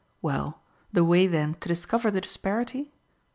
Well, 0.23 0.59
the 0.91 1.03
way 1.05 1.27
then 1.27 1.53
to 1.59 1.67
discover 1.67 2.09
the 2.09 2.21
disparity? 2.21 2.91